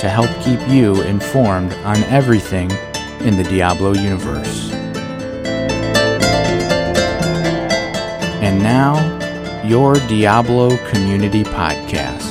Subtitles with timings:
[0.00, 2.70] to help keep you informed on everything
[3.20, 4.72] in the Diablo universe.
[8.40, 8.96] And now,
[9.62, 12.29] your Diablo Community Podcast.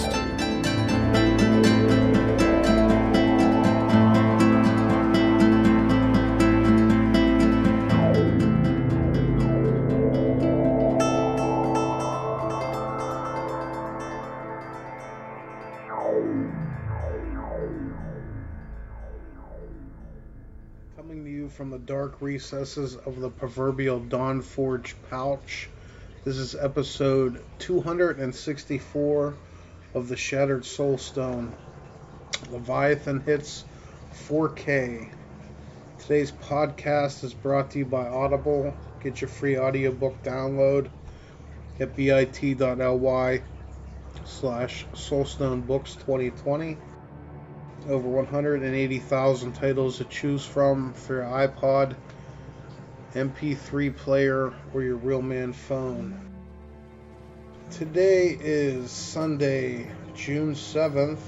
[20.95, 25.69] Coming to you from the dark recesses of the proverbial Dawn Forge pouch.
[26.25, 29.33] This is episode 264
[29.93, 31.53] of the Shattered Soulstone.
[32.51, 33.63] Leviathan hits
[34.27, 35.09] 4K.
[35.99, 38.73] Today's podcast is brought to you by Audible.
[39.01, 40.89] Get your free audiobook download
[41.79, 43.41] at bit.ly
[44.25, 46.77] slash soulstonebooks 2020
[47.87, 51.95] over 180,000 titles to choose from for your iPod,
[53.13, 56.19] MP3 player, or your real man phone.
[57.71, 61.19] Today is Sunday, June 7th,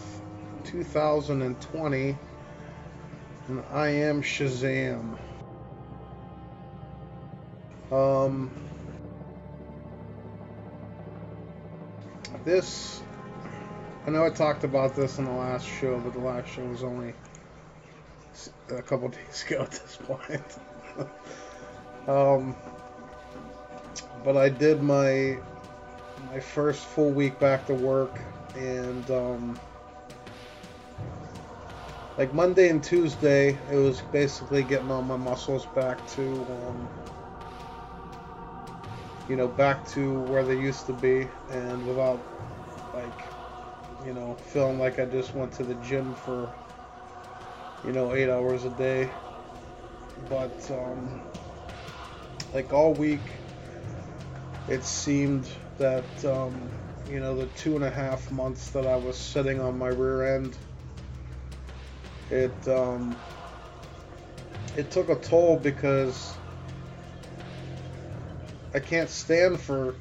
[0.63, 2.17] 2020,
[3.47, 5.17] and I am Shazam.
[7.91, 8.49] Um,
[12.45, 13.03] this
[14.05, 16.83] I know I talked about this in the last show, but the last show was
[16.83, 17.13] only
[18.69, 20.57] a couple days ago at this point.
[22.07, 22.55] um,
[24.23, 25.37] but I did my
[26.31, 28.19] my first full week back to work,
[28.55, 29.59] and um,
[32.17, 36.89] like Monday and Tuesday, it was basically getting all my muscles back to um,
[39.27, 42.19] you know back to where they used to be, and without
[42.93, 43.30] like
[44.05, 46.49] you know, feeling like I just went to the gym for,
[47.83, 49.11] you know, eight hours a day.
[50.29, 51.21] But, um,
[52.53, 53.21] like all week,
[54.67, 55.47] it seemed
[55.77, 56.69] that, um,
[57.09, 60.35] you know, the two and a half months that I was sitting on my rear
[60.35, 60.57] end,
[62.29, 63.15] it, um,
[64.77, 66.35] it took a toll because
[68.73, 69.95] I can't stand for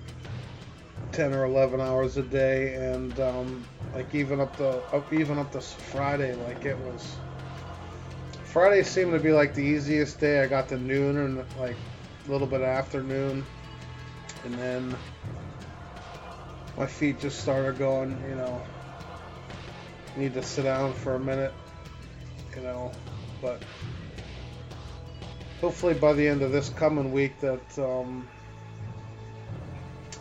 [1.13, 5.51] 10 or 11 hours a day and um, like even up to up even up
[5.53, 7.17] to Friday like it was
[8.45, 10.41] Friday seemed to be like the easiest day.
[10.41, 11.77] I got to noon and like
[12.27, 13.45] a little bit afternoon.
[14.45, 14.97] And then
[16.77, 18.63] my feet just started going you know
[20.17, 21.53] need to sit down for a minute
[22.57, 22.93] you know.
[23.41, 23.63] But
[25.61, 28.29] hopefully by the end of this coming week that um,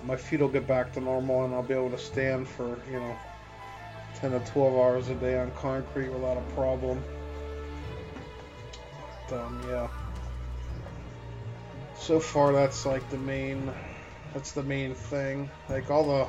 [0.05, 2.99] my feet will get back to normal and I'll be able to stand for, you
[2.99, 3.15] know,
[4.21, 7.01] 10 to 12 hours a day on concrete without a problem.
[9.29, 9.87] But, um, yeah.
[11.97, 13.71] So far, that's like the main,
[14.33, 15.49] that's the main thing.
[15.69, 16.27] Like all the,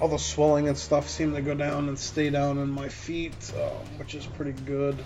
[0.00, 3.52] all the swelling and stuff seem to go down and stay down in my feet,
[3.56, 5.04] um, which is pretty good.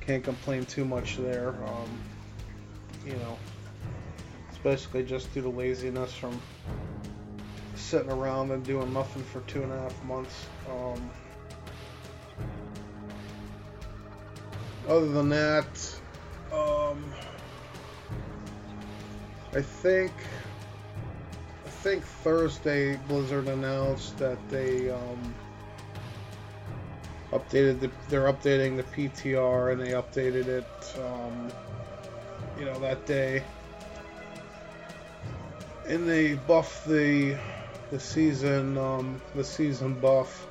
[0.00, 1.50] Can't complain too much there.
[1.50, 1.98] Um,
[3.06, 3.38] you know,
[4.48, 6.40] it's basically just due to laziness from
[7.80, 10.46] sitting around and doing nothing for two and a half months.
[10.70, 11.10] Um,
[14.88, 16.00] other than that,
[16.52, 17.04] um,
[19.54, 20.12] I think
[21.66, 25.34] I think Thursday Blizzard announced that they um,
[27.32, 31.50] updated the, they're updating the PTR and they updated it um,
[32.58, 33.42] you know that day
[35.86, 37.36] and they buff the
[37.90, 40.46] the season um, the season buff.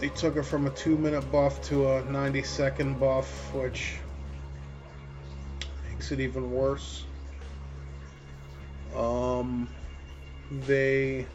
[0.00, 3.96] They took it from a two minute buff to a 90 second buff, which
[5.90, 7.04] makes it even worse.
[8.96, 9.68] Um,
[10.66, 11.26] they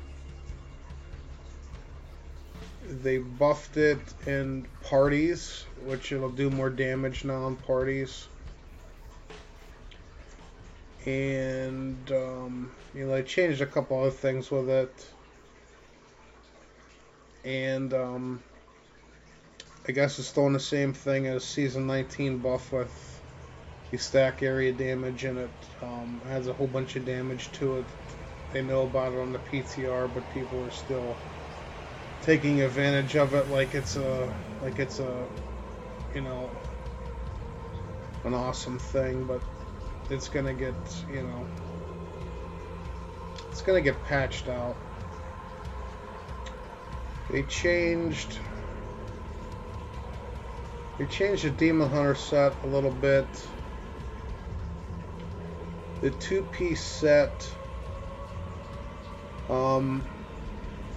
[2.85, 8.27] they buffed it in parties, which it'll do more damage now in parties
[11.06, 15.06] and um, you know I changed a couple other things with it,
[17.44, 18.44] and um,
[19.88, 23.21] I guess it's doing the same thing as season 19 buff with
[23.91, 25.50] you stack area damage and it
[25.81, 27.86] um, adds a whole bunch of damage to it.
[28.51, 31.18] They know about it on the PTR, but people are still
[32.21, 35.27] taking advantage of it like it's a like it's a
[36.13, 36.51] you know
[38.25, 39.42] an awesome thing, but
[40.09, 40.75] it's gonna get
[41.09, 41.45] you know
[43.59, 44.73] it's gonna get patched out.
[47.29, 48.38] They changed
[50.97, 53.27] they changed the Demon Hunter set a little bit.
[56.00, 57.51] The two-piece set
[59.50, 60.07] um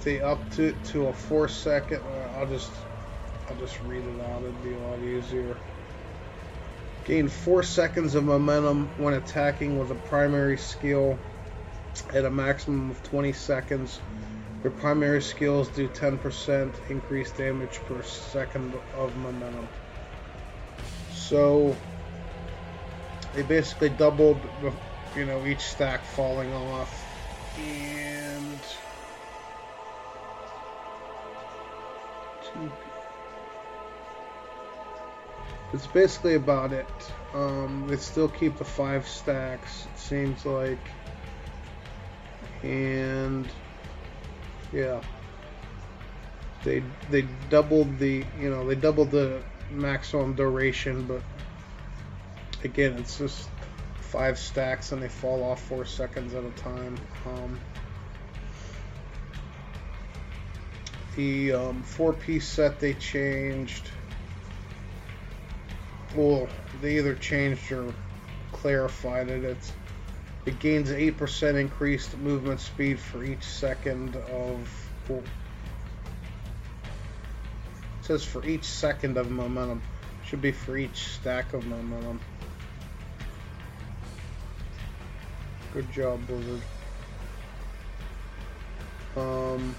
[0.04, 2.70] they upped it to a four second uh, I'll just
[3.48, 5.56] I'll just read it out, it'd be a lot easier.
[7.06, 11.18] Gain 4 seconds of momentum when attacking with a primary skill
[12.12, 14.00] at a maximum of 20 seconds.
[14.62, 19.68] Your primary skills do 10% increased damage per second of momentum.
[21.12, 21.76] So
[23.34, 24.40] they basically doubled,
[25.16, 27.04] you know, each stack falling off.
[27.58, 28.58] And
[35.72, 36.86] it's basically about it.
[37.34, 40.78] Um, they still keep the five stacks, it seems like.
[42.62, 43.48] And
[44.72, 45.00] yeah.
[46.64, 51.22] They they doubled the you know, they doubled the maximum duration, but
[52.62, 53.48] again it's just
[54.00, 56.96] five stacks and they fall off four seconds at a time.
[57.26, 57.60] Um,
[61.16, 63.90] the um, four piece set they changed
[66.14, 66.48] well,
[66.80, 67.92] they either changed or
[68.52, 69.44] clarified it.
[69.44, 69.72] It's
[70.44, 74.68] it gains 8% increased movement speed for each second of.
[75.08, 75.24] It
[78.02, 79.82] says for each second of momentum.
[80.26, 82.20] Should be for each stack of momentum.
[85.72, 86.62] Good job, Blizzard.
[89.16, 89.74] Um.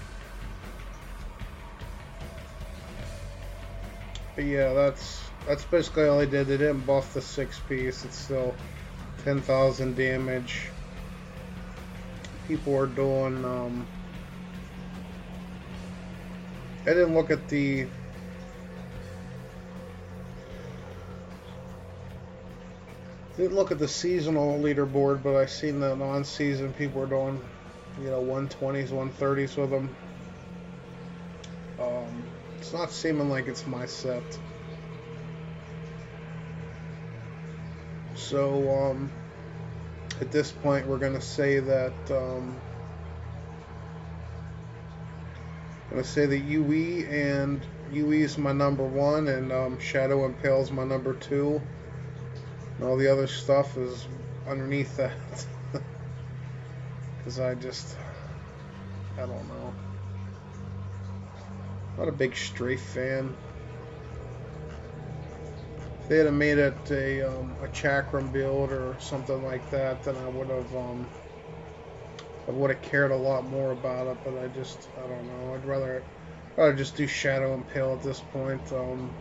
[4.34, 6.46] But yeah, that's that's basically all I did.
[6.46, 8.04] They didn't buff the six piece.
[8.04, 8.54] It's still
[9.24, 10.68] 10,000 damage.
[12.46, 13.42] People are doing.
[13.42, 13.86] Um,
[16.82, 17.86] I didn't look at the.
[23.38, 27.40] Didn't look at the seasonal leaderboard, but I seen that on season people are doing,
[28.00, 29.96] you know, 120s, 130s with them.
[31.80, 32.24] Um,
[32.58, 34.22] it's not seeming like it's my set.
[38.34, 39.12] So um,
[40.20, 42.60] at this point, we're going to say that um,
[45.84, 47.60] I'm going to say that UE and
[47.92, 51.62] UE is my number one, and um, Shadow Impale is my number two.
[52.76, 54.04] And all the other stuff is
[54.48, 55.46] underneath that.
[57.18, 57.96] Because I just,
[59.16, 59.72] I don't know.
[61.96, 63.36] Not a big Strafe fan
[66.08, 70.28] they had made it a, um, a chakram build or something like that, then I
[70.28, 71.08] would have um,
[72.46, 74.18] I would have cared a lot more about it.
[74.24, 75.54] But I just I don't know.
[75.54, 76.04] I'd rather
[76.56, 78.72] rather just do Shadow and Impale at this point.
[78.72, 79.14] Um,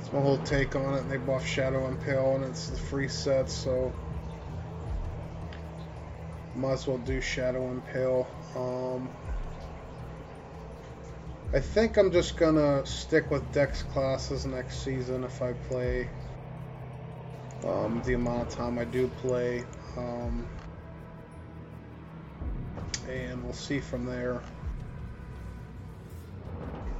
[0.00, 1.08] it's my whole take on it.
[1.08, 3.92] They buff Shadow and Impale, and it's the free set, so
[6.54, 8.26] might as well do Shadow and Impale.
[8.54, 9.08] Um,
[11.56, 16.06] I think I'm just gonna stick with Dex classes next season if I play
[17.64, 19.64] um, the amount of time I do play.
[19.96, 20.46] Um,
[23.08, 24.42] and we'll see from there.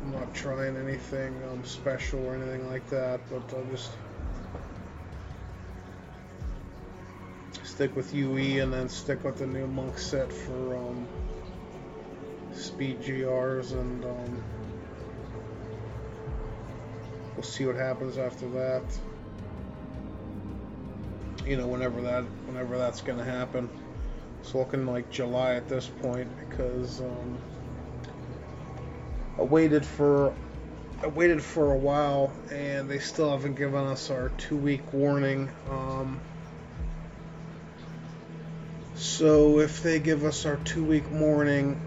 [0.00, 3.90] I'm not trying anything um, special or anything like that, but I'll just
[7.62, 11.06] stick with UE and then stick with the new monk set for um,
[12.66, 14.44] speed GRs and um,
[17.34, 18.82] we'll see what happens after that.
[21.46, 23.68] You know, whenever that whenever that's gonna happen.
[24.40, 27.38] It's looking like July at this point because um,
[29.38, 30.34] I waited for
[31.02, 35.50] I waited for a while and they still haven't given us our two week warning.
[35.70, 36.20] Um,
[38.94, 41.80] so if they give us our two week warning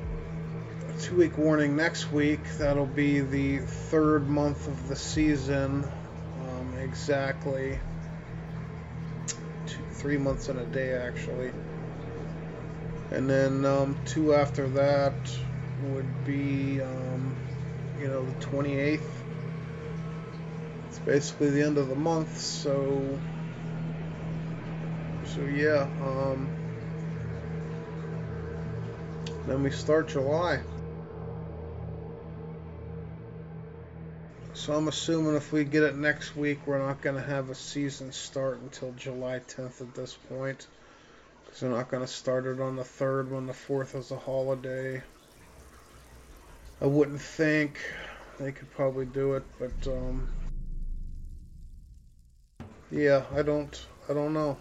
[0.99, 2.41] two week warning next week.
[2.57, 5.89] That'll be the third month of the season.
[6.41, 7.79] Um, exactly.
[9.65, 11.51] Two, three months and a day, actually.
[13.11, 15.13] And then um, two after that
[15.83, 17.35] would be um,
[17.99, 19.01] you know, the 28th.
[20.89, 23.19] It's basically the end of the month, so
[25.23, 26.49] so yeah, um,
[29.47, 30.59] then we start July.
[34.59, 37.55] So I'm assuming if we get it next week, we're not going to have a
[37.55, 40.67] season start until July 10th at this point.
[41.45, 44.17] Because they're not going to start it on the 3rd when the 4th is a
[44.17, 45.01] holiday.
[46.81, 47.79] I wouldn't think
[48.37, 50.27] they could probably do it, but um,
[52.91, 54.57] yeah, I don't, I don't know.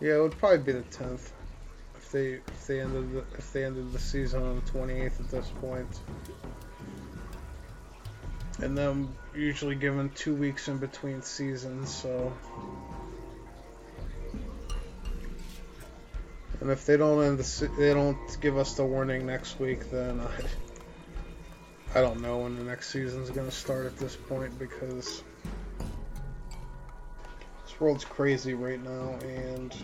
[0.00, 1.43] Yeah, it would probably be the 10th if
[2.14, 5.50] they if they ended the, if they ended the season on the 28th at this
[5.60, 6.00] point.
[8.62, 12.32] And then usually given two weeks in between seasons, so.
[16.60, 20.20] And if they don't end the they don't give us the warning next week, then
[20.20, 25.24] I I don't know when the next season's gonna start at this point because
[27.64, 29.74] this world's crazy right now, and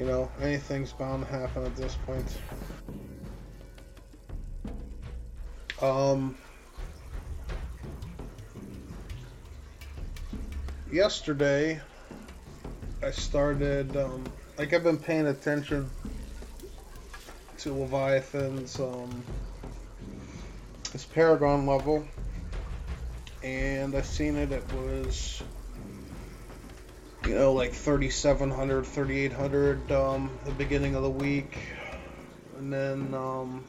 [0.00, 2.24] you know anything's bound to happen at this point.
[5.82, 6.38] Um,
[10.90, 11.82] yesterday,
[13.02, 14.24] I started, um,
[14.56, 15.90] like, I've been paying attention
[17.58, 19.22] to Leviathan's, um,
[20.92, 22.06] his Paragon level,
[23.42, 25.42] and I seen it, it was,
[27.30, 31.56] you know, like 3,700, 3,800, um, the beginning of the week,
[32.58, 33.64] and then, um,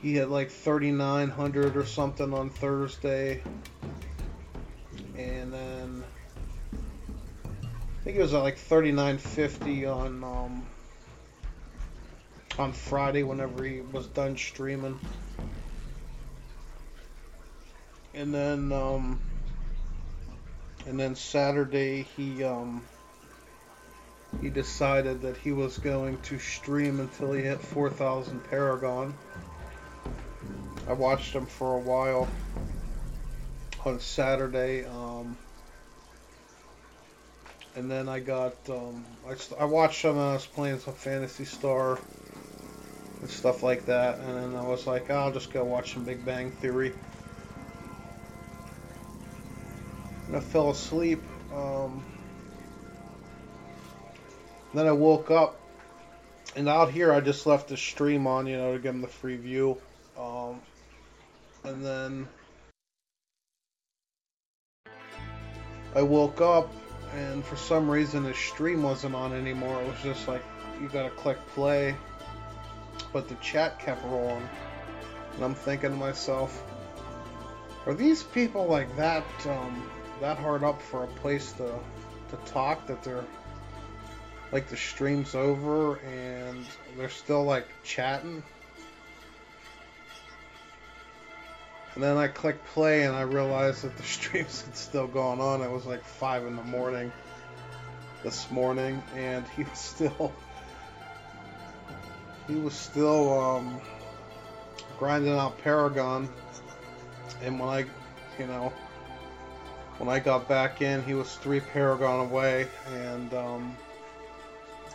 [0.00, 3.42] he had like 3,900 or something on Thursday.
[5.18, 6.04] And then
[7.52, 10.66] I think it was at like 3,950 on um,
[12.58, 14.98] on Friday whenever he was done streaming.
[18.14, 19.20] And then um,
[20.86, 22.82] and then Saturday he um,
[24.40, 29.14] he decided that he was going to stream until he hit 4,000 Paragon.
[30.88, 32.28] I watched him for a while
[33.84, 35.36] on Saturday, um,
[37.76, 41.44] and then I got um, I, I watched him and I was playing some Phantasy
[41.44, 42.00] Star
[43.20, 46.04] and stuff like that, and then I was like, oh, I'll just go watch some
[46.04, 46.92] Big Bang Theory.
[50.34, 51.22] I fell asleep.
[51.54, 52.04] Um,
[54.74, 55.60] then I woke up,
[56.56, 59.08] and out here I just left the stream on, you know, to give him the
[59.08, 59.78] free view.
[60.18, 60.60] Um,
[61.64, 62.28] and then
[65.94, 66.72] I woke up
[67.14, 69.80] and for some reason the stream wasn't on anymore.
[69.82, 70.42] It was just like
[70.80, 71.94] you gotta click play,
[73.12, 74.48] but the chat kept rolling,
[75.34, 76.64] and I'm thinking to myself,
[77.86, 79.82] are these people like that um,
[80.22, 81.74] that hard up for a place to
[82.30, 83.24] to talk that they're
[84.52, 86.64] like the stream's over and
[86.96, 88.42] they're still like chatting?
[91.94, 95.60] And then I click play and I realized that the streams had still going on.
[95.60, 97.12] It was like 5 in the morning
[98.22, 100.32] this morning and he was still
[102.46, 103.80] he was still um,
[104.98, 106.28] grinding out Paragon
[107.42, 107.80] and when I
[108.38, 108.72] you know
[109.98, 113.76] when I got back in he was three Paragon away and um,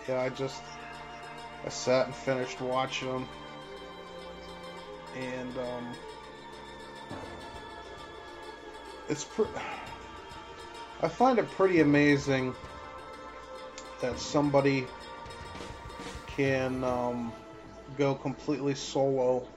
[0.07, 0.61] yeah I just
[1.65, 3.27] I sat and finished watching him.
[5.17, 5.95] And um,
[9.09, 9.47] it's pre-
[11.01, 12.55] I find it pretty amazing
[14.01, 14.87] that somebody
[16.27, 17.33] can um,
[17.97, 19.47] go completely solo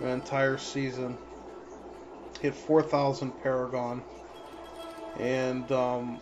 [0.00, 1.16] an entire season,
[2.36, 4.02] hit 4,000 Paragon,
[5.18, 6.20] and um,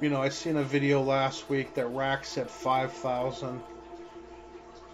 [0.00, 3.60] you know I seen a video last week that Rax hit 5,000,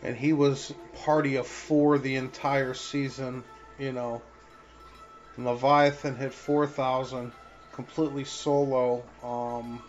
[0.03, 0.73] and he was
[1.05, 3.45] party of four the entire season,
[3.79, 4.23] you know
[5.37, 7.33] And Leviathan hit 4,000
[7.73, 9.03] completely solo.
[9.23, 9.83] Um,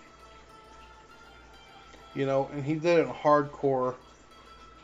[2.16, 3.96] you know, and he did it hardcore.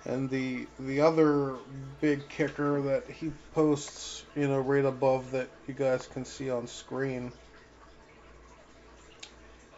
[0.05, 1.55] And the the other
[1.99, 6.67] big kicker that he posts, you know, right above that you guys can see on
[6.67, 7.31] screen.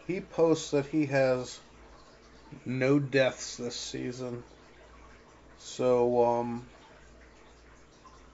[0.06, 1.58] He posts that he has
[2.64, 4.42] no deaths this season.
[5.58, 6.66] So um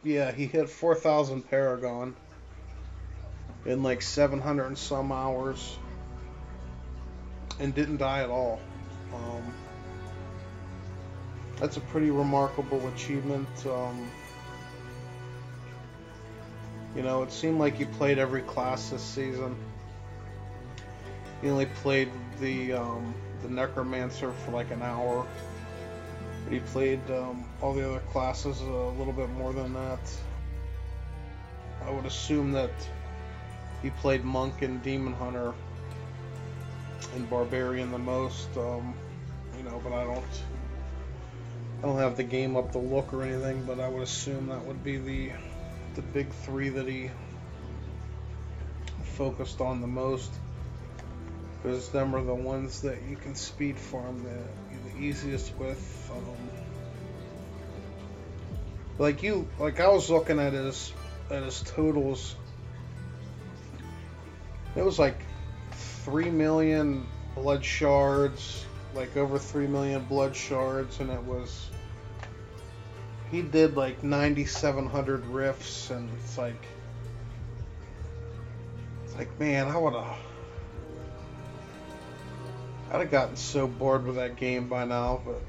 [0.02, 2.14] yeah, he hit 4,000 Paragon
[3.66, 5.76] in like 700 and some hours
[7.58, 8.60] and didn't die at all.
[9.12, 9.54] Um,
[11.60, 13.48] that's a pretty remarkable achievement.
[13.66, 14.08] Um,
[16.94, 19.56] you know, it seemed like he played every class this season.
[21.42, 22.10] He only played
[22.40, 25.26] the um, the Necromancer for like an hour.
[26.44, 30.00] But he played um, all the other classes a little bit more than that.
[31.84, 32.70] I would assume that
[33.82, 35.54] he played Monk and Demon Hunter
[37.14, 38.48] and Barbarian the most.
[38.56, 38.94] Um,
[39.56, 40.24] you know, but I don't.
[41.78, 44.64] I don't have the game up to look or anything, but I would assume that
[44.64, 45.32] would be the
[45.94, 47.10] the big three that he
[49.02, 50.32] focused on the most
[51.62, 56.10] because them are the ones that you can speed farm the, the easiest with.
[56.14, 56.50] Um,
[58.98, 60.92] like you, like I was looking at his
[61.30, 62.34] at his totals.
[64.76, 65.24] It was like
[65.72, 68.64] three million blood shards,
[68.94, 71.70] like over three million blood shards, and it was
[73.30, 76.64] he did like 9700 rifts, and it's like
[79.04, 80.16] it's like man i would have
[82.92, 85.40] i'd have gotten so bored with that game by now but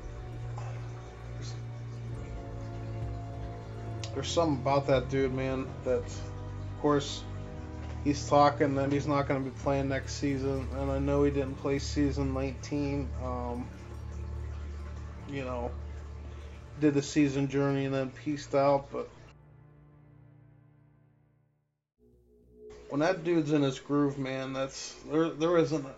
[4.13, 7.24] there's something about that dude man that of course
[8.03, 11.32] he's talking that he's not going to be playing next season and i know he
[11.32, 13.68] didn't play season 19 um,
[15.27, 15.72] you know
[16.79, 19.10] did the season journey and then pieced out, but
[22.89, 25.29] when that dude's in his groove, man, that's there.
[25.29, 25.86] There isn't.
[25.86, 25.94] A,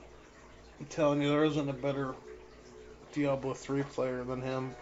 [0.79, 2.15] I'm telling you, there isn't a better
[3.13, 4.75] Diablo three player than him.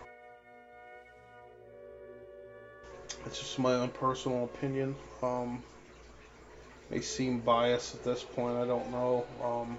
[3.25, 4.95] It's just my own personal opinion.
[5.21, 5.61] Um,
[6.89, 8.57] may seem biased at this point.
[8.57, 9.25] I don't know.
[9.43, 9.77] Um,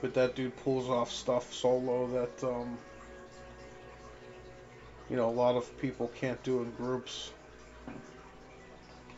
[0.00, 2.76] but that dude pulls off stuff solo that um,
[5.08, 7.32] you know a lot of people can't do in groups,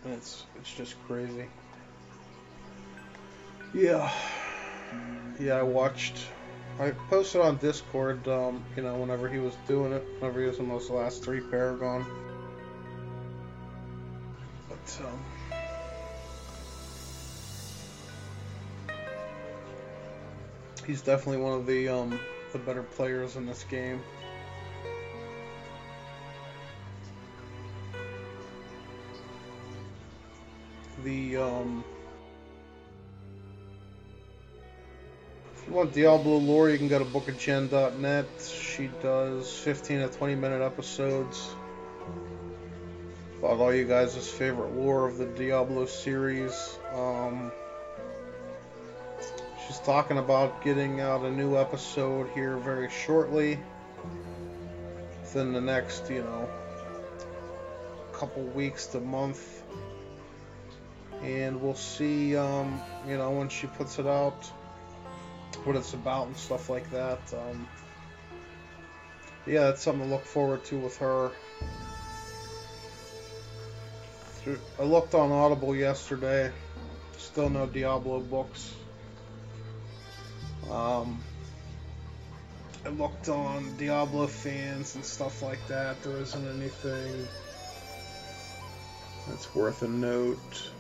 [0.05, 1.47] and it's it's just crazy.
[3.75, 4.13] Yeah,
[5.41, 5.55] yeah.
[5.55, 6.19] I watched.
[6.79, 8.29] I posted on Discord.
[8.29, 11.41] Um, you know, whenever he was doing it, whenever he was in those last three
[11.41, 12.07] Paragon.
[15.01, 15.19] Um,
[20.87, 22.19] he's definitely one of the um,
[22.53, 24.01] the better players in this game.
[31.05, 31.85] The um,
[35.55, 38.27] if you want Diablo lore, you can go to bookofgen.net.
[38.41, 41.55] She does 15 to 20 minute episodes
[43.47, 46.79] about all you guys' favorite lore of the Diablo series.
[46.93, 47.53] Um,
[49.67, 53.59] She's talking about getting out a new episode here very shortly.
[55.23, 56.49] Within the next, you know,
[58.13, 59.63] couple weeks to month.
[61.23, 64.45] And we'll see, um, you know, when she puts it out,
[65.65, 67.21] what it's about and stuff like that.
[67.33, 67.69] Um,
[69.47, 71.31] yeah, that's something to look forward to with her.
[74.79, 76.53] I looked on Audible yesterday.
[77.19, 78.73] Still no Diablo books.
[80.71, 81.21] Um,
[82.85, 86.01] I looked on Diablo fans and stuff like that.
[86.05, 87.27] There isn't anything
[89.29, 90.71] that's worth a note.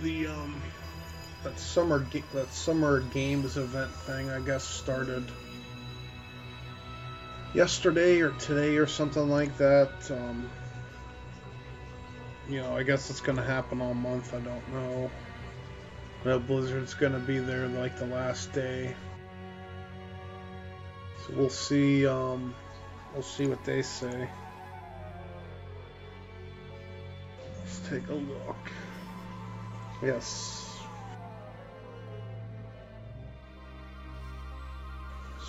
[0.00, 0.62] The um,
[1.42, 5.24] that summer that summer games event thing, I guess, started
[7.54, 9.92] yesterday or today or something like that.
[10.10, 10.50] Um,
[12.48, 14.34] you know, I guess it's gonna happen all month.
[14.34, 15.10] I don't know.
[16.24, 18.94] No Blizzard's gonna be there like the last day,
[21.26, 22.06] so we'll see.
[22.06, 22.54] Um,
[23.12, 24.28] we'll see what they say.
[27.58, 28.70] Let's take a look.
[30.02, 30.68] Yes.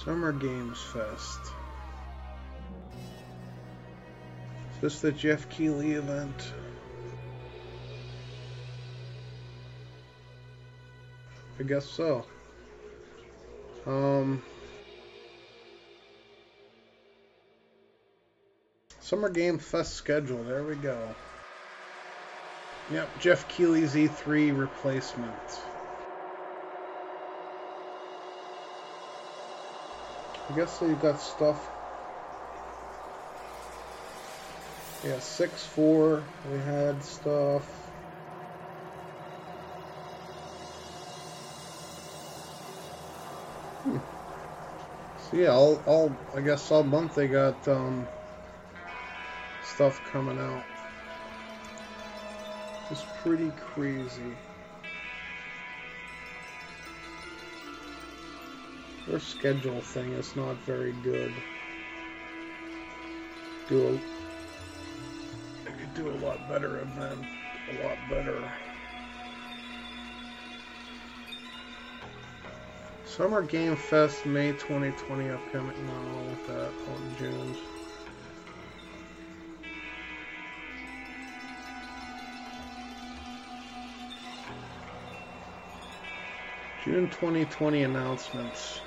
[0.03, 1.39] Summer Games Fest.
[4.83, 6.51] This the Geoff Keighley event?
[11.57, 12.25] I guess so.
[13.87, 14.43] Um,
[18.99, 20.43] Summer Game Fest schedule.
[20.43, 21.15] There we go.
[22.91, 25.61] Yep, Geoff Keighley's E3 replacement.
[30.49, 31.69] I guess you got stuff.
[35.03, 37.65] Yeah, 6-4, we had stuff.
[45.31, 48.07] So yeah, all, all I guess all month they got um,
[49.61, 50.63] stuff coming out.
[52.91, 54.35] It's pretty crazy.
[59.07, 61.31] Their schedule thing is not very good.
[63.69, 64.12] Do a,
[65.95, 67.19] do a lot better event,
[67.71, 68.51] a lot better.
[73.05, 75.85] Summer Game Fest May 2020 upcoming.
[75.85, 77.55] No, I want that on June.
[86.83, 88.81] June 2020 announcements.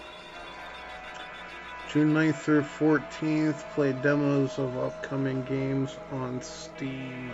[1.96, 7.32] June 9th through 14th, play demos of upcoming games on Steam.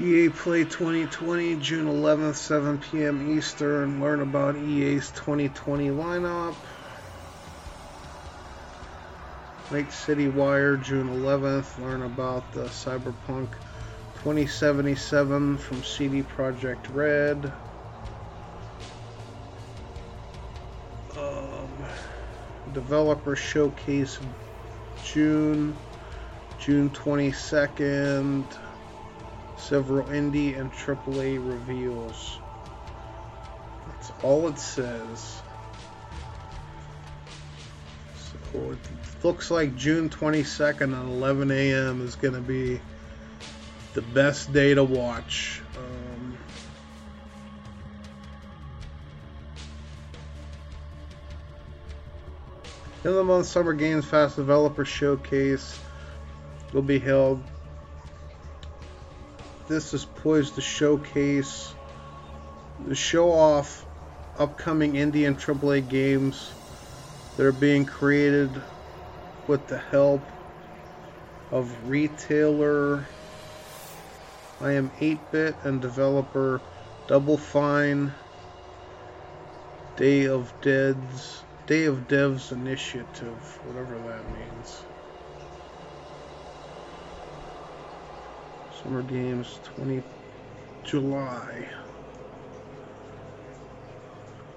[0.00, 3.36] EA Play 2020, June 11th, 7 p.m.
[3.36, 4.00] Eastern.
[4.00, 6.54] Learn about EA's 2020 lineup.
[9.70, 11.78] Night City Wire, June 11th.
[11.82, 13.50] Learn about the Cyberpunk
[14.22, 17.52] 2077 from CD Projekt Red.
[22.72, 24.18] Developer Showcase,
[25.04, 25.76] June,
[26.58, 28.44] June 22nd
[29.60, 32.38] several indie and AAA reveals.
[33.86, 35.42] That's all it says.
[38.16, 38.78] So it
[39.24, 42.02] looks like June 22nd at 11 a.m.
[42.02, 42.80] is going to be
[43.94, 45.62] the best day to watch.
[53.04, 55.78] In the month, Summer Games Fast Developer Showcase
[56.72, 57.42] will be held.
[59.68, 61.72] This is poised to showcase,
[62.88, 63.86] to show off
[64.38, 66.52] upcoming indie and AAA games
[67.36, 68.50] that are being created
[69.46, 70.22] with the help
[71.50, 73.04] of retailer
[74.60, 76.60] I am 8-bit and developer
[77.06, 78.12] Double Fine
[79.96, 84.82] Day of Dead's Day of Devs Initiative, whatever that means.
[88.82, 90.02] Summer Games 20
[90.82, 91.68] July.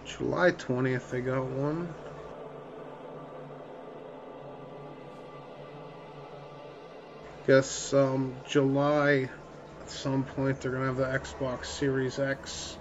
[0.06, 1.94] July 20th they got one.
[7.46, 9.30] Guess um, July
[9.82, 12.76] at some point they're gonna have the Xbox Series X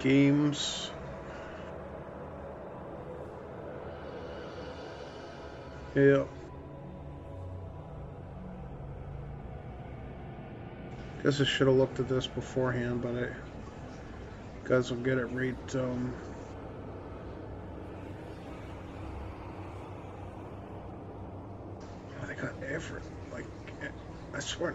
[0.00, 0.90] games.
[5.94, 6.24] Yeah.
[11.22, 13.28] Guess I should have looked at this beforehand, but I
[14.64, 15.74] guys will get it right.
[15.74, 16.14] Um,
[22.22, 23.00] oh, they got every
[23.32, 23.46] like
[24.32, 24.74] I swear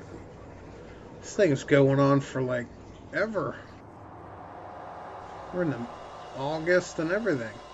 [1.22, 2.68] this thing's going on for like
[3.14, 3.56] ever.
[5.54, 5.88] We're in
[6.36, 7.65] August and everything.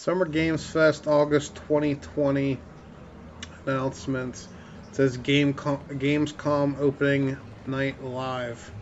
[0.00, 2.58] Summer Games Fest August 2020
[3.66, 4.48] announcements.
[4.88, 7.36] It says Game Gamescom opening
[7.66, 8.72] night live.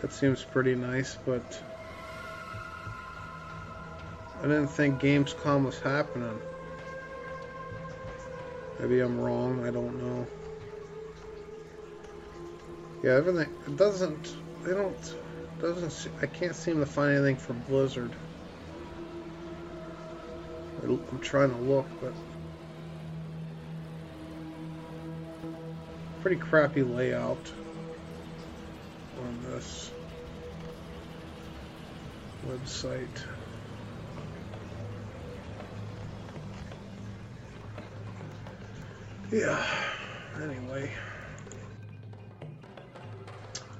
[0.00, 1.42] That seems pretty nice, but
[4.38, 6.40] I didn't think Gamescom was happening.
[8.78, 10.24] Maybe I'm wrong, I don't know.
[13.02, 15.16] Yeah, everything it doesn't they don't
[15.60, 18.12] doesn't I can't seem to find anything for Blizzard.
[20.82, 22.12] I'm trying to look, but
[26.22, 27.52] pretty crappy layout
[29.20, 29.90] on this
[32.48, 33.06] website.
[39.30, 39.64] Yeah,
[40.42, 40.90] anyway.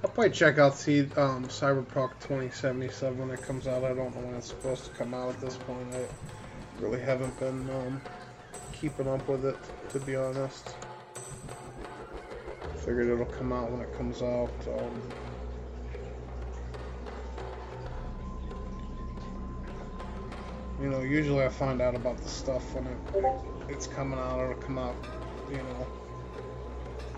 [0.02, 3.84] I'll probably check out see um, Cyberpunk 2077 when it comes out.
[3.84, 5.94] I don't know when it's supposed to come out at this point.
[5.94, 6.06] I,
[6.80, 8.00] really haven't been um,
[8.72, 9.56] keeping up with it,
[9.90, 10.74] to be honest.
[12.78, 14.50] Figured it'll come out when it comes out.
[14.66, 15.02] Um,
[20.80, 24.40] you know, usually I find out about the stuff when it, it's coming out.
[24.40, 24.96] It'll come out,
[25.48, 25.86] you know,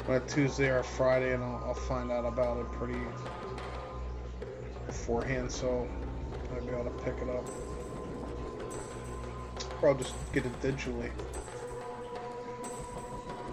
[0.06, 2.98] on a Tuesday or Friday, and I'll, I'll find out about it pretty
[4.86, 5.88] beforehand, so
[6.54, 7.48] I'll be able to pick it up.
[9.82, 11.10] I'll just get it digitally.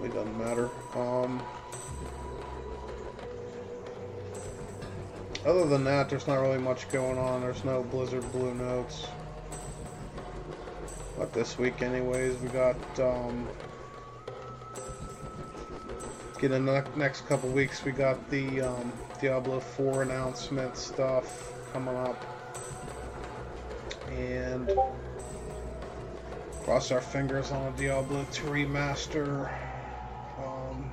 [0.03, 0.69] It doesn't matter.
[0.95, 1.41] Um,
[5.45, 7.41] other than that, there's not really much going on.
[7.41, 9.07] There's no Blizzard Blue Notes.
[11.17, 13.47] But this week, anyways, we got um,
[16.39, 17.86] get in the next couple weeks.
[17.86, 22.25] We got the um, Diablo 4 announcement stuff coming up,
[24.10, 24.71] and
[26.63, 29.52] cross our fingers on a Diablo 2 remaster.
[30.38, 30.91] Um,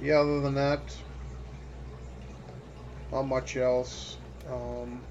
[0.00, 0.80] yeah, other than that,
[3.12, 4.16] not much else.
[4.50, 5.02] Um,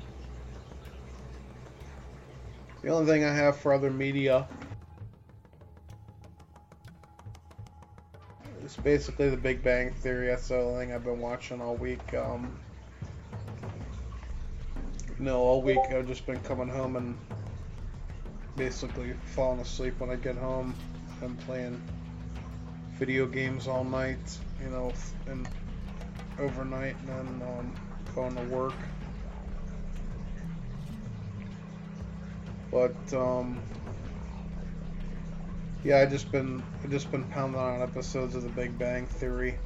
[2.82, 4.48] the only thing I have for other media
[8.64, 10.28] is basically The Big Bang Theory.
[10.28, 12.14] That's the only thing I've been watching all week.
[12.16, 12.60] Um,
[15.20, 17.18] no, all week I've just been coming home and
[18.56, 20.76] basically falling asleep when I get home
[21.22, 21.82] and playing
[22.98, 24.92] video games all night, you know,
[25.28, 25.48] and
[26.40, 27.76] overnight, and then um,
[28.16, 28.74] going to work.
[32.72, 33.60] But um,
[35.84, 39.58] yeah, I just been I just been pounding on episodes of The Big Bang Theory.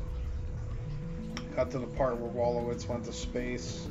[1.55, 3.87] Got to the part where Wolowitz went to space,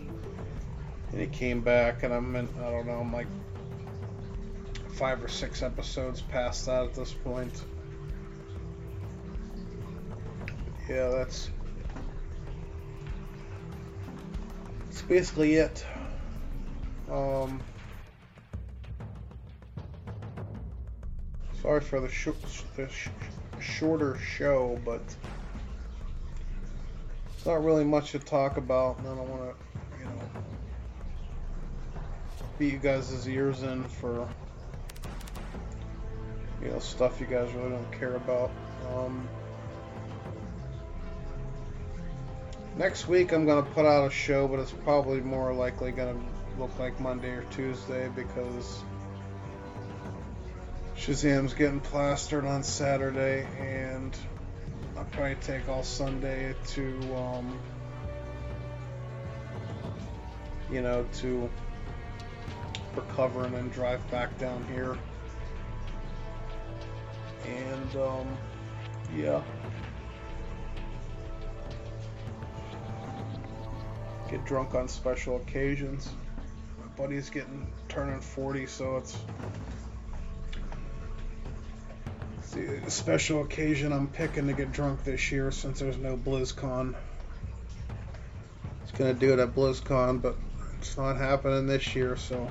[1.13, 3.27] and he came back, and I'm in I don't know I'm like
[4.93, 7.65] five or six episodes past that at this point.
[10.89, 11.51] Yeah, that's
[14.89, 15.85] that's basically it.
[17.11, 17.61] Um,
[21.63, 22.29] Sorry for the, sh
[22.77, 23.09] the sh
[23.61, 25.03] shorter show, but
[27.35, 30.21] it's not really much to talk about, and I don't want to, you know,
[32.61, 34.29] beat you guys' ears in for,
[36.63, 38.51] you know, stuff you guys really don't care about.
[38.95, 39.27] Um,
[42.77, 46.15] next week I'm to put out a show, but it's probably more likely to
[46.59, 48.83] look like Monday or Tuesday because
[50.99, 54.15] Shazam's getting plastered on Saturday, and
[54.99, 57.59] I'll probably take all Sunday to, um,
[60.71, 61.49] you know, to
[62.95, 64.97] recover and then drive back down here.
[67.47, 68.39] And, um,
[69.17, 69.43] yeah.
[74.31, 76.11] Get drunk on special occasions.
[76.79, 79.19] My buddy's getting turning 40, so it's
[82.53, 86.95] the special occasion I'm picking to get drunk this year since there's no BlizzCon.
[88.83, 90.37] It's gonna do it at BlizzCon, but
[90.79, 92.49] it's not happening this year, so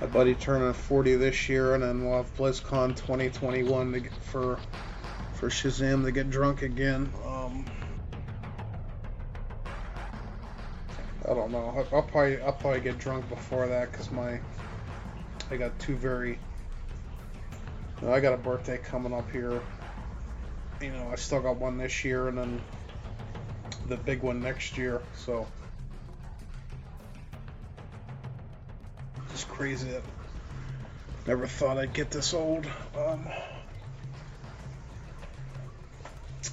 [0.00, 4.58] my buddy turning 40 this year, and then we'll have BlizzCon 2021 to get, for
[5.34, 7.12] for Shazam to get drunk again.
[7.26, 7.64] Um,
[11.28, 11.74] I don't know.
[11.76, 14.38] I'll, I'll probably I'll probably get drunk before that because my
[15.50, 16.38] I got two very
[18.06, 19.60] I got a birthday coming up here.
[20.80, 22.60] You know, I still got one this year and then
[23.88, 25.00] the big one next year.
[25.16, 25.46] So
[29.36, 30.02] it's crazy that
[31.26, 32.66] never thought I'd get this old.
[32.96, 33.28] Um,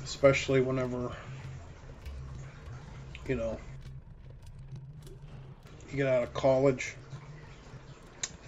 [0.04, 1.10] especially whenever
[3.26, 3.58] you know
[5.90, 6.96] you get out of college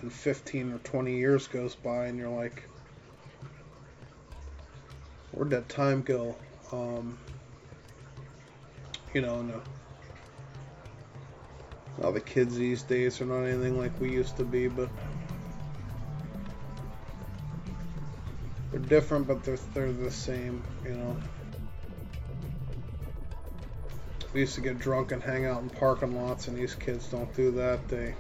[0.02, 2.67] and 15 or 20 years goes by and you're like
[5.32, 6.36] where'd that time go?
[6.74, 7.17] Um,
[9.13, 9.62] you know, no.
[12.03, 14.89] All the kids these days are not anything like we used to be, but
[18.71, 21.17] they're different, but they're they're the same, you know.
[24.34, 27.34] We used to get drunk and hang out in parking lots, and these kids don't
[27.36, 27.88] do that.
[27.88, 28.13] They,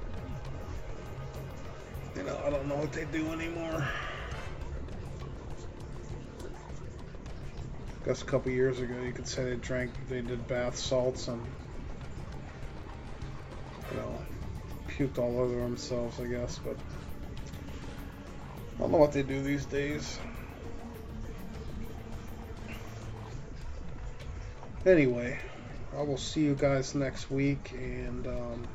[2.15, 3.85] you know, I don't know what they do anymore.
[8.01, 11.27] I guess a couple years ago you could say they drank, they did bath salts
[11.27, 11.45] and,
[14.97, 16.77] puked all over themselves, I guess, but
[18.75, 20.19] I don't know what they do these days.
[24.85, 25.37] Anyway,
[25.97, 28.67] I will see you guys next week, and um,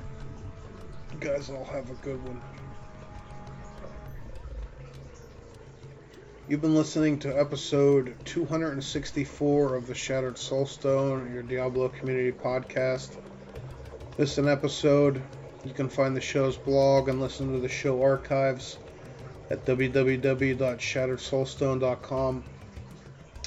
[1.13, 2.41] you guys all have a good one.
[6.49, 13.17] You've been listening to episode 264 of the Shattered Soulstone, your Diablo community podcast.
[14.17, 15.23] This is an episode.
[15.65, 18.79] You can find the show's blog and listen to the show archives
[19.51, 22.45] at www.shatteredsoulstone.com.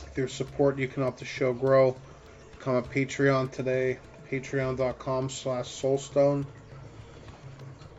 [0.03, 1.95] With your support, you can help the show grow.
[2.51, 3.97] Become a Patreon today,
[4.29, 6.45] patreon.com slash soulstone.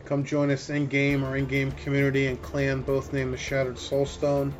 [0.05, 4.53] Come join us in-game or in-game community and clan, both named the Shattered Soulstone.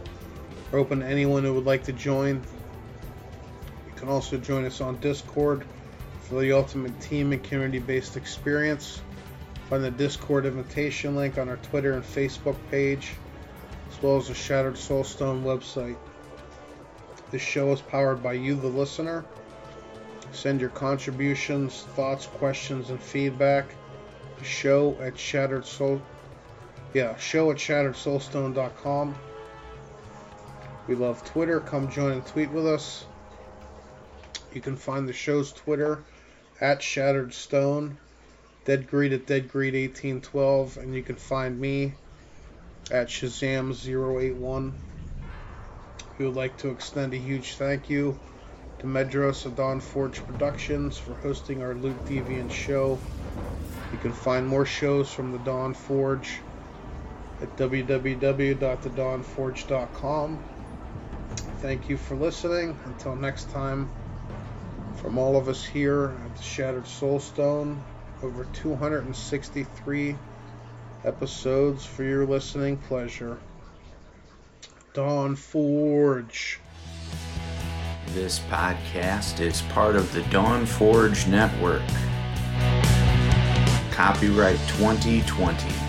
[0.73, 2.43] We're open to anyone who would like to join.
[3.87, 5.65] You can also join us on Discord
[6.23, 9.01] for the ultimate team and community-based experience.
[9.69, 13.13] Find the Discord invitation link on our Twitter and Facebook page,
[13.91, 15.97] as well as the Shattered Soulstone website.
[17.31, 19.25] This show is powered by you, the listener.
[20.33, 23.67] Send your contributions, thoughts, questions, and feedback
[24.39, 26.03] to show at Shattered Soul.
[26.93, 29.15] Yeah, show at shatteredsoulstone.com.
[30.87, 31.61] We love Twitter.
[31.61, 33.07] Come join and tweet with us.
[34.53, 36.05] You can find the show's Twitter
[36.61, 37.97] at Shattered Stone,
[38.65, 41.93] Dead Greed at Dead Greed 1812, and you can find me
[42.91, 44.73] at Shazam081.
[46.19, 48.19] We would like to extend a huge thank you
[48.79, 52.99] to Medros Dawn Forge Productions for hosting our Luke Deviant show.
[53.93, 56.39] You can find more shows from the Dawn Forge
[57.43, 60.45] at www.thedawnforge.com.
[61.61, 62.79] Thank you for listening.
[62.87, 63.91] Until next time,
[64.97, 67.79] from all of us here at the Shattered Soulstone,
[68.25, 70.17] over 263
[71.05, 73.39] episodes for your listening pleasure.
[74.95, 76.59] Dawn Forge.
[78.09, 81.83] This podcast is part of the Dawn Forge Network.
[83.91, 85.84] Copyright 2020.